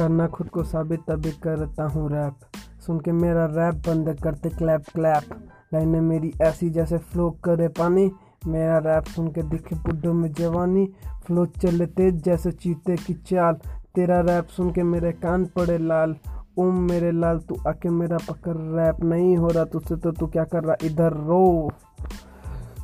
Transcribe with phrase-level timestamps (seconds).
[0.00, 4.84] करना खुद को साबित तभी करता हूँ रैप सुन के मेरा रैप बंद करते क्लैप
[4.94, 5.34] क्लैप
[5.74, 8.10] लाइनें मेरी ऐसी जैसे फ्लो करे पानी।
[8.46, 10.86] मेरा रैप सुन के दिखे बुड्ढों में जवानी।
[11.26, 13.54] फ्लो चले तेज जैसे चीते की चाल।
[13.94, 16.16] तेरा रैप सुन के मेरे कान पड़े लाल।
[16.58, 20.44] ओम मेरे लाल, तू आके मेरा पकड़ रैप नहीं हो रहा। तुझसे तो तू क्या
[20.44, 20.76] कर रहा?
[20.84, 21.70] इधर रो।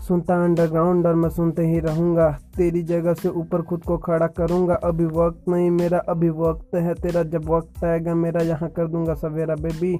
[0.09, 4.74] सुनता अंडरग्राउंड और मैं सुनते ही रहूँगा। तेरी जगह से ऊपर खुद को खड़ा करूँगा।
[4.84, 9.15] अभी वक्त नहीं, मेरा अभी वक्त है। तेरा जब वक्त आएगा, मेरा यहाँ कर दूँगा
[9.15, 9.96] सवेरा बेबी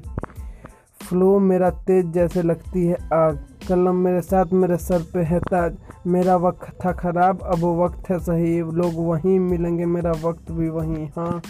[1.01, 3.39] फ्लो मेरा तेज जैसे लगती है आग।
[3.69, 5.77] कलम मेरे साथ मेरे सर पे है ताज।
[6.07, 11.07] मेरा वक्त था ख़राब, अब वक्त है सही। लोग वहीं मिलेंगे, मेरा वक्त भी वहीं
[11.17, 11.41] हाँ।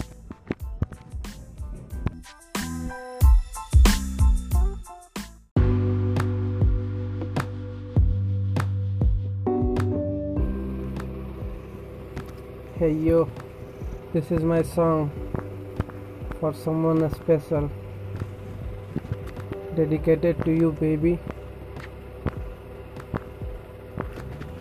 [12.78, 13.26] Hey yo,
[14.12, 15.10] this is my song
[16.38, 17.70] for someone special.
[19.74, 21.12] Dedicated to you, baby.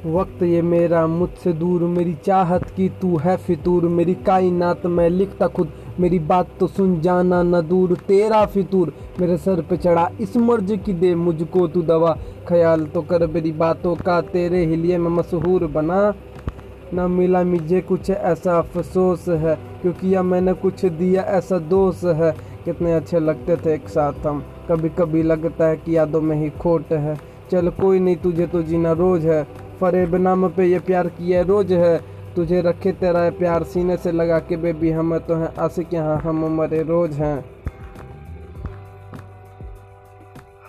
[0.05, 5.47] वक्त ये मेरा मुझसे दूर मेरी चाहत की तू है फितूर। मेरी कायनात मैं लिखता
[5.47, 10.37] खुद। मेरी बात तो सुन जाना न दूर। तेरा फितूर मेरे सर पे चढ़ा। इस
[10.37, 14.97] मर्ज की दे मुझको तू दवा। ख्याल तो कर मेरी बातों का तेरे ही लिए
[14.97, 16.01] मैं मशहूर बना।
[16.93, 22.31] ना मिला मुझे कुछ ऐसा अफसोस है, क्योंकि या मैंने कुछ दिया ऐसा दोष है।
[22.65, 26.49] कितने अच्छे लगते थे एक साथ हम। कभी कभी लगता है कि यादों में ही
[26.49, 27.15] खोट है।
[27.51, 29.43] चल कोई नहीं, तुझे तो जीना रोज है।
[29.81, 31.97] फरेब नाम पे ये प्यार किया रोज है।
[32.35, 36.45] तुझे रखे तेरा प्यार सीने से लगा के बेबी हम तो हैं। आशिक यहाँ हम
[36.55, 37.45] मरे रोज हैं।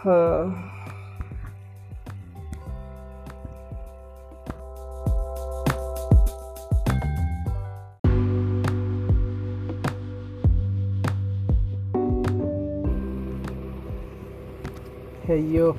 [0.04, 0.75] हाँ।
[15.26, 15.74] Hey yo,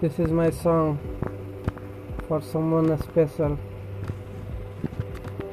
[0.00, 0.98] this is my song
[2.26, 3.56] for someone special.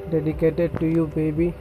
[0.09, 1.53] Dedicated to you, baby.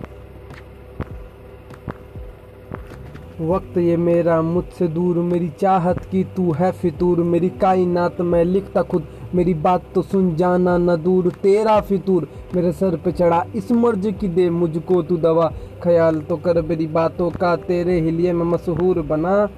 [3.41, 8.83] वक्त ये मेरा मुझसे दूर मेरी चाहत की तू है फितूर। मेरी कायनात मैं लिखता
[8.83, 13.73] खुद। मेरी बात तो सुन जाना न दूर। तेरा फितूर मेरे सर पे चढ़ा। इस
[13.73, 15.53] मर्ज की दे मुझको तू दवा।
[15.83, 19.49] ख्याल तो कर मेरी बातों का तेरे ही लिए मैं मशहूर बना।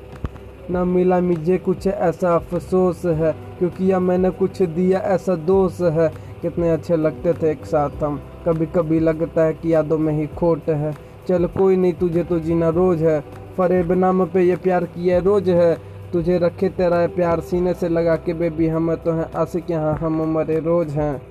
[0.71, 6.09] ना मिला मुझे कुछ ऐसा अफसोस है, क्योंकि या मैंने कुछ दिया ऐसा दोष है।
[6.43, 10.27] कितने अच्छे लगते थे एक साथ हम। कभी कभी लगता है कि यादों में ही
[10.27, 10.95] खोट है।
[11.29, 13.21] चल कोई नहीं, तुझे तो जीना रोज है।
[13.57, 15.75] फरेब नाम पे ये प्यार किया रोज है।
[16.13, 20.23] तुझे रखे तेरा प्यार सीने से लगा के बेबी हम तो हैं। आशिक यहाँ हम
[20.35, 21.23] मरे रोज हैं।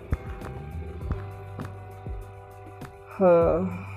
[3.09, 3.92] हाँ।